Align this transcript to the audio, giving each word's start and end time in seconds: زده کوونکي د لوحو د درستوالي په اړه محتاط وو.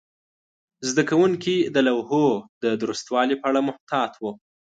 زده 0.89 1.03
کوونکي 1.09 1.55
د 1.75 1.77
لوحو 1.87 2.27
د 2.63 2.65
درستوالي 2.81 3.35
په 3.41 3.45
اړه 3.49 3.59
محتاط 3.69 4.11
وو. 4.21 4.31